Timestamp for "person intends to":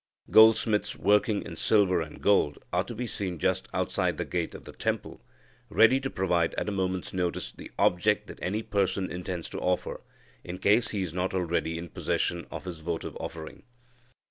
8.63-9.59